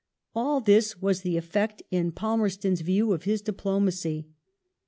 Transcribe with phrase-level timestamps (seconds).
[0.33, 4.29] All this was the effect, in Palmerston's view, of his diplomacy.